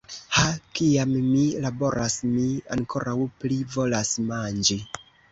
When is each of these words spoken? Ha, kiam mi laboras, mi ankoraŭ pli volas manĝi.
Ha, 0.35 0.43
kiam 0.77 1.09
mi 1.25 1.41
laboras, 1.65 2.15
mi 2.29 2.45
ankoraŭ 2.75 3.13
pli 3.43 3.59
volas 3.75 4.15
manĝi. 4.31 4.79